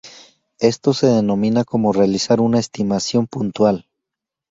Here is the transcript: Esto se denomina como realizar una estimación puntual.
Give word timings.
Esto 0.59 0.93
se 0.95 1.05
denomina 1.05 1.63
como 1.63 1.93
realizar 1.93 2.41
una 2.41 2.57
estimación 2.57 3.27
puntual. 3.27 3.85